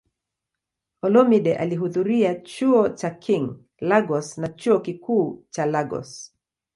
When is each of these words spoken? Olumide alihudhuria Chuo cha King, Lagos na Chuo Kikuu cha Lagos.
Olumide 1.07 1.55
alihudhuria 1.57 2.35
Chuo 2.43 2.89
cha 2.89 3.09
King, 3.11 3.47
Lagos 3.81 4.37
na 4.37 4.47
Chuo 4.57 4.79
Kikuu 4.79 5.43
cha 5.49 5.65
Lagos. 5.65 6.33